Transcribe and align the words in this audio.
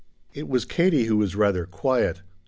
It 0.33 0.47
was 0.49 0.65
Katie 0.65 1.03
who 1.03 1.17
was 1.17 1.35
rather 1.35 1.67
quiet. 1.67 2.23